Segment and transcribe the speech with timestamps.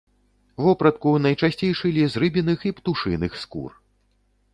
[0.67, 3.71] Вопратку найчасцей шылі з рыбіных і птушыных скур.